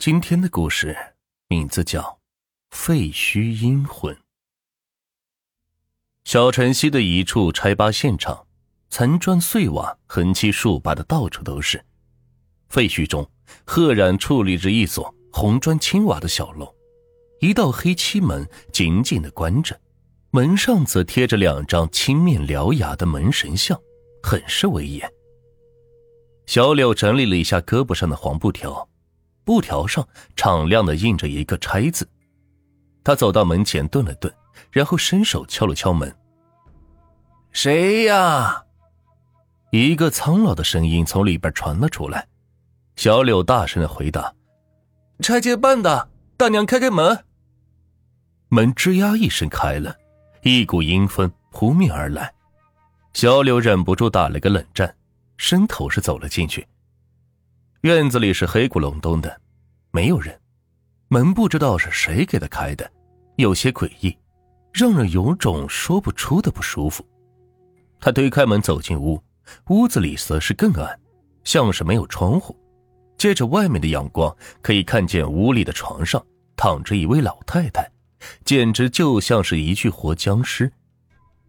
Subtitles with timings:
[0.00, 0.96] 今天的故事
[1.48, 2.00] 名字叫
[2.70, 4.14] 《废墟阴魂》。
[6.24, 8.46] 小城西的一处拆扒现场，
[8.88, 11.84] 残砖碎瓦横七竖八的到处都是。
[12.70, 13.30] 废墟中，
[13.66, 16.74] 赫然矗立着一所红砖青瓦的小楼，
[17.40, 19.78] 一道黑漆门紧紧的关着，
[20.30, 23.78] 门上则贴着两张青面獠牙的门神像，
[24.22, 25.12] 很是威严。
[26.46, 28.88] 小柳整理了一下胳膊上的黄布条，
[29.50, 30.06] 布条上
[30.36, 32.08] 敞亮的印着一个“拆”字。
[33.02, 34.32] 他走到门前，顿了顿，
[34.70, 36.14] 然后伸手敲了敲门。
[37.50, 38.64] “谁呀？”
[39.72, 42.28] 一个苍老的声音从里边传了出来。
[42.94, 44.32] 小柳大声的回答
[45.18, 47.24] ：“拆迁办的，大娘开开门。”
[48.50, 49.96] 门吱呀一声开了，
[50.44, 52.32] 一股阴风扑面而来。
[53.14, 54.94] 小柳忍不住打了个冷战。
[55.38, 56.68] 伸头是走了进去。
[57.80, 59.40] 院子里是黑咕隆咚的，
[59.90, 60.38] 没有人。
[61.08, 62.88] 门不知道是谁给他开的，
[63.36, 64.16] 有些诡异，
[64.72, 67.04] 让人有种说不出的不舒服。
[67.98, 69.20] 他推开门走进屋，
[69.68, 71.00] 屋子里则是更暗，
[71.42, 72.56] 像是没有窗户。
[73.18, 76.24] 借着外面的阳光，可以看见屋里的床上
[76.56, 77.90] 躺着一位老太太，
[78.44, 80.72] 简直就像是一具活僵尸，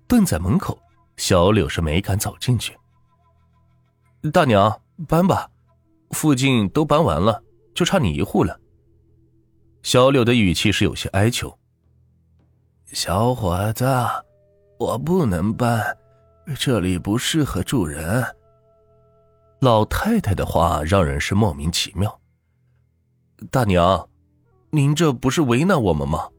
[0.08, 0.78] 蹲在门口。
[1.18, 2.76] 小柳是没敢走进去。
[4.34, 5.48] 大娘，搬吧，
[6.10, 7.44] 附近都搬完了，
[7.82, 8.60] 就差你一户了。
[9.82, 11.52] 小柳的语气是有些哀求。
[12.86, 13.84] 小伙子，
[14.78, 15.98] 我不能搬，
[16.60, 18.24] 这里不适合住人。
[19.62, 22.22] 老太太的话让人是莫名其妙。
[23.50, 24.08] 大娘，
[24.70, 26.30] 您这不是为难我们吗？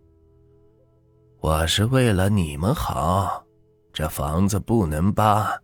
[1.40, 3.44] 我是为了你们好，
[3.92, 5.60] 这房子不能搬。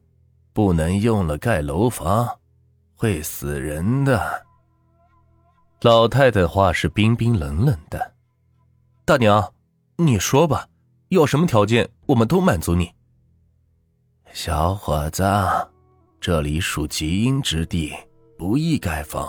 [0.53, 2.29] 不能用了盖楼房，
[2.97, 4.48] 会死人的。
[5.83, 8.15] 老太太话是冰冰冷冷的。
[9.05, 9.55] 大娘，
[9.95, 10.69] 你说吧，
[11.11, 12.93] 要什么条件，我们都满足你。
[14.33, 15.23] 小伙子，
[16.21, 17.95] 这里属极阴之地，
[18.37, 19.29] 不宜盖房。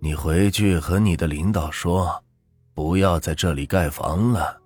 [0.00, 2.20] 你回去和你的领导说，
[2.74, 4.60] 不要在这里盖房了。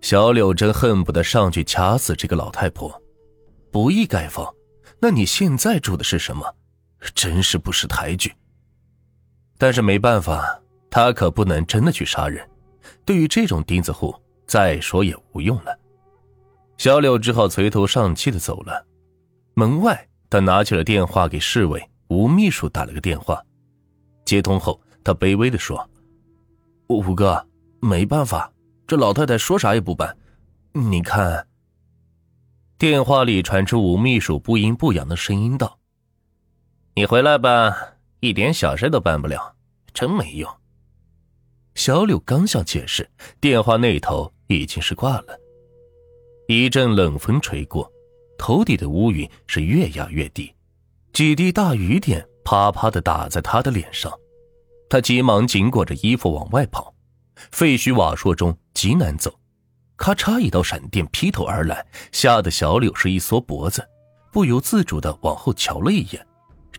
[0.00, 2.98] 小柳真恨不得上去掐死这个老太婆。
[3.70, 4.54] 不宜盖房，
[4.98, 6.50] 那你现在住的是什么？
[7.14, 8.34] 真是不识抬举。
[9.64, 10.60] 但是没办法，
[10.90, 12.46] 他可不能真的去杀人。
[13.02, 14.14] 对于这种钉子户，
[14.46, 15.74] 再说也无用了。
[16.76, 18.84] 小柳只好垂头丧气的走了。
[19.54, 23.42] 门外，他拿起了电话给侍卫吴秘书打了个电话。
[24.26, 25.88] 接通后，他卑微的说
[26.88, 27.42] ：“吴哥，
[27.80, 28.52] 没办法，
[28.86, 30.14] 这老太太说啥也不办。
[30.72, 31.46] 你看。”
[32.76, 35.78] 电话里传出吴秘书不阴不阳的声音道
[36.96, 37.74] ：“你回来吧，
[38.20, 39.53] 一点小事都办不了，
[39.94, 40.50] 真没用。”
[41.74, 43.08] 小柳刚想解释，
[43.40, 45.40] 电话那头已经是挂了。
[46.46, 47.90] 一阵冷风吹过，
[48.36, 50.52] 头顶的乌云是越压越低，
[51.12, 54.12] 几滴大雨点啪啪的打在他的脸上。
[54.90, 56.94] 他急忙紧裹着衣服往外跑，
[57.50, 59.34] 废墟瓦砾中极难走。
[59.96, 60.38] 咔嚓！
[60.38, 63.88] 一道闪电劈头而来，吓得小柳是一缩脖子，
[64.32, 66.26] 不由自主的往后瞧了一眼。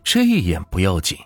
[0.04, 1.18] 这一眼不要紧，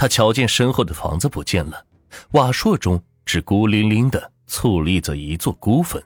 [0.00, 1.84] 他瞧见身后的房子不见了，
[2.30, 6.02] 瓦砾中只孤零零的矗立着一座孤坟。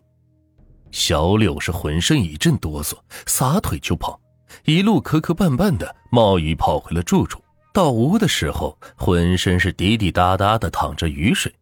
[0.91, 4.21] 小柳是浑身一阵哆嗦，撒腿就跑，
[4.65, 7.41] 一路磕磕绊绊的冒雨跑回了住处。
[7.73, 11.55] 到屋的时候，浑身是滴滴答答的淌着雨水。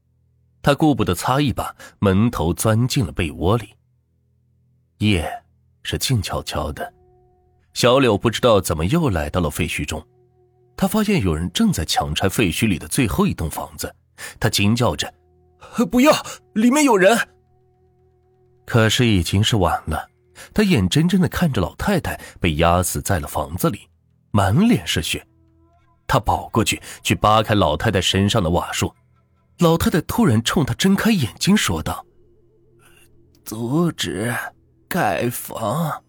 [0.62, 3.74] 他顾不得擦一把，闷头钻进了被窝里。
[5.00, 5.30] 夜
[5.82, 6.94] 是静悄悄的，
[7.74, 10.02] 小柳不知道怎么又来到了废墟中。
[10.76, 13.94] 他发现有人正在强拆废墟里的最后一栋房子，
[14.40, 15.12] 他惊叫着
[15.90, 16.12] ：“不要，
[16.54, 17.16] 里面有人！”
[18.66, 20.08] 可是已经是晚了，
[20.52, 23.88] 他眼睁睁的看着老太太被压死在了房子里，
[24.30, 25.24] 满脸是血。
[26.06, 28.92] 他跑过去，去扒开老太太身上的瓦数。
[29.58, 32.04] 老太太突然冲他睁开眼睛，说道
[33.44, 34.34] ：“阻止
[34.88, 36.02] 盖房。”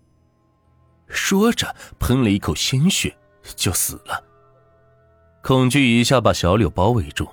[1.07, 3.15] 说着，喷了一口鲜血，
[3.55, 4.23] 就死了。
[5.43, 7.27] 恐惧一下把小柳包围住，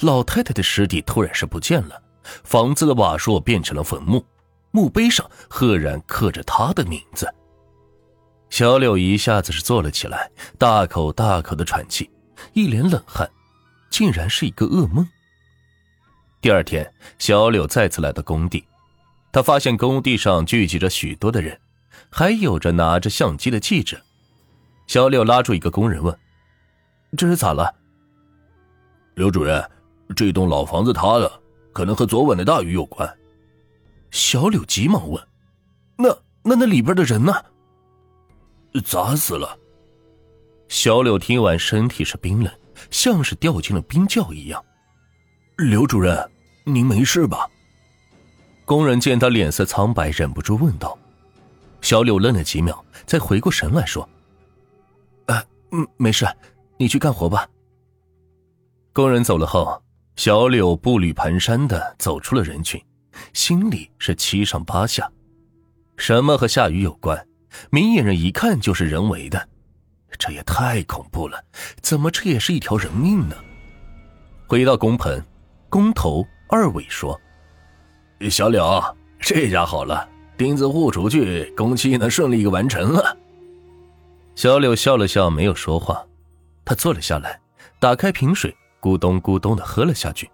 [0.00, 2.02] 老太太的尸体突然是不见了，
[2.44, 4.24] 房子的瓦砾变成了坟墓，
[4.70, 7.28] 墓碑上赫然刻着她的名字。
[8.48, 12.10] 小柳一下子是坐了起来，大口大口的喘气，
[12.54, 13.30] 一脸冷汗，
[13.90, 15.06] 竟然是一个噩梦。
[16.40, 18.64] 第二天，小柳再次来到工地，
[19.30, 21.60] 他发现工地上聚集着许多的人，
[22.08, 24.00] 还有着拿着相机的记者。
[24.86, 26.18] 小柳拉住一个工人问
[27.16, 27.74] ：“这是咋了？”
[29.14, 29.62] 刘主任，
[30.16, 31.40] 这栋老房子塌了，
[31.72, 33.18] 可能和昨晚的大雨有关。
[34.10, 35.22] 小柳急忙问
[35.96, 36.08] ：“那
[36.42, 37.32] 那那里边的人呢？”
[38.84, 39.58] 砸死了。
[40.68, 42.50] 小柳听完，身体是冰冷，
[42.90, 44.64] 像是掉进了冰窖一样。
[45.58, 46.30] 刘主任，
[46.64, 47.46] 您没事吧？
[48.64, 50.98] 工人见他脸色苍白，忍不住问道。
[51.82, 54.08] 小柳愣了几秒，才回过神来说
[55.26, 56.26] ：“啊，嗯，没事，
[56.82, 57.48] 你去干活吧。”
[58.92, 59.82] 工人走了后，
[60.16, 62.78] 小柳步履蹒跚的走出了人群，
[63.32, 65.10] 心里是七上八下。
[65.96, 67.26] 什么和下雨有关？
[67.70, 69.48] 明眼人一看就是人为的，
[70.18, 71.42] 这也太恐怖了！
[71.80, 73.36] 怎么这也是一条人命呢？
[74.48, 75.22] 回到工棚，
[75.68, 77.18] 工头二伟说
[78.30, 78.82] ：“小柳，
[79.18, 83.16] 这下好了，钉子户出去，工期能顺利完成了。”
[84.34, 86.04] 小柳笑了笑，没有说话。
[86.64, 87.40] 他坐了下来，
[87.78, 88.56] 打开瓶水。
[88.80, 90.28] 咕咚咕咚的喝了下去，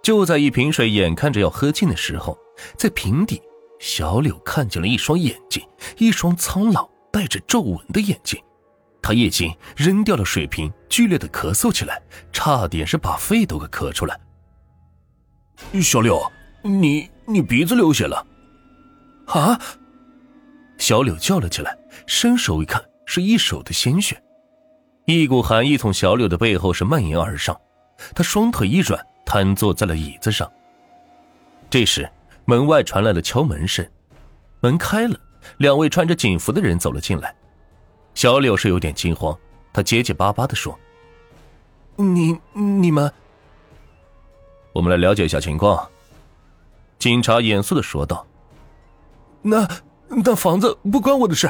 [0.00, 2.38] 就在一瓶水眼看着要喝尽的时候，
[2.78, 3.42] 在瓶底，
[3.80, 5.60] 小柳看见了一双眼睛，
[5.98, 8.40] 一双苍老带着皱纹的眼睛。
[9.02, 12.00] 他一惊，扔掉了水瓶，剧烈的咳嗽起来，
[12.32, 14.16] 差点是把肺都给咳出来。
[15.82, 16.22] 小柳，
[16.62, 18.24] 你你鼻子流血了？
[19.26, 19.60] 啊！
[20.78, 21.76] 小柳叫了起来，
[22.06, 24.22] 伸手一看，是一手的鲜血。
[25.06, 27.56] 一股寒意从小柳的背后是蔓延而上，
[28.12, 30.50] 他双腿一软，瘫坐在了椅子上。
[31.70, 32.10] 这时，
[32.44, 33.88] 门外传来了敲门声，
[34.58, 35.16] 门开了，
[35.58, 37.32] 两位穿着警服的人走了进来。
[38.14, 39.36] 小柳是有点惊慌，
[39.72, 40.76] 他结结巴巴的说
[41.94, 43.12] ：“你你们，
[44.72, 45.88] 我们来了解一下情况。”
[46.98, 48.26] 警察严肃的说道
[49.40, 49.68] ：“那
[50.08, 51.48] 那房子不关我的事。”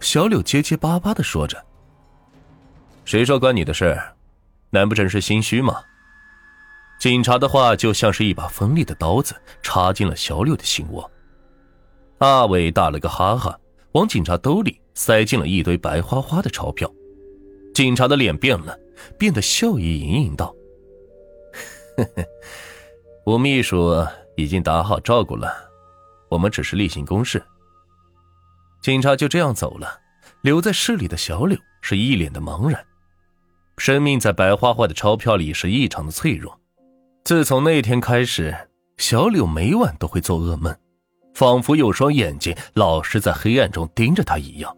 [0.00, 1.64] 小柳结结巴巴的说着。
[3.08, 3.98] 谁说关你的事？
[4.68, 5.80] 难不成是心虚吗？
[7.00, 11.10] 警察的话就像是一把锋利的刀子，插进了小柳的心窝。
[12.18, 13.58] 阿伟打了个哈哈，
[13.92, 16.92] 往警察兜里塞进了一堆白花花的钞票。
[17.72, 18.78] 警察的脸变了，
[19.18, 20.54] 变得笑意盈盈道
[21.96, 22.22] ：“呵呵，
[23.24, 24.06] 吴秘书
[24.36, 25.50] 已经打好照顾了，
[26.28, 27.42] 我们只是例行公事。”
[28.84, 29.98] 警察就这样走了，
[30.42, 32.84] 留在市里的小柳是一脸的茫然。
[33.78, 36.60] 生命在白花花的钞票里是异常的脆弱。
[37.24, 38.54] 自从那天开始，
[38.96, 40.74] 小柳每晚都会做噩梦，
[41.34, 44.76] 仿佛有双眼睛老是在黑暗中盯着他一样。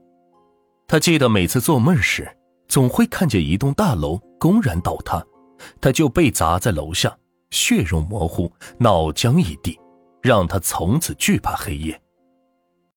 [0.86, 2.30] 他记得每次做梦时，
[2.68, 5.24] 总会看见一栋大楼公然倒塌，
[5.80, 7.16] 他就被砸在楼下，
[7.50, 9.78] 血肉模糊，脑浆一地，
[10.20, 12.00] 让他从此惧怕黑夜。